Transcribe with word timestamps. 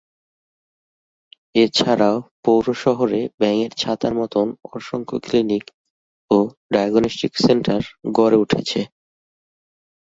এছাড়াও 1.55 2.15
পৌর 2.45 2.65
শহরে 2.83 3.19
ব্যাঙের 3.39 3.71
ছাতার 3.73 4.13
মতন 4.13 4.47
অসংখ্য 4.71 5.17
ক্লিনিক 5.25 5.65
ও 6.31 6.37
ডায়াগনস্টিক 6.73 7.33
সেন্টার 7.37 7.81
গড়ে 8.17 8.37
উঠেছে। 8.43 8.79